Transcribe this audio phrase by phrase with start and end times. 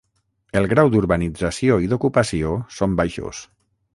[0.61, 3.45] El grau d'urbanització i d'ocupació són baixos.